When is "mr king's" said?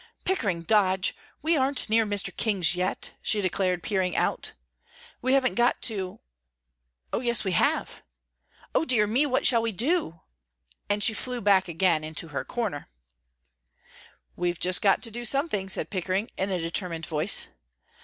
2.07-2.73